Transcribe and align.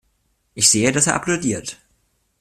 Ich 0.55 0.67
sehe, 0.71 0.91
dass 0.91 1.05
er 1.05 1.13
applaudiert. 1.13 1.77